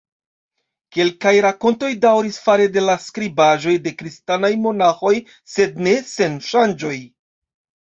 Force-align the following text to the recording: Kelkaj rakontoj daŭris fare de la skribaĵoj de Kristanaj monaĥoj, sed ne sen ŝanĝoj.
Kelkaj 0.95 1.33
rakontoj 1.47 1.91
daŭris 2.07 2.41
fare 2.47 2.67
de 2.79 2.85
la 2.87 2.97
skribaĵoj 3.05 3.77
de 3.87 3.95
Kristanaj 4.03 4.53
monaĥoj, 4.67 5.17
sed 5.57 5.83
ne 5.89 5.99
sen 6.19 6.45
ŝanĝoj. 6.53 6.99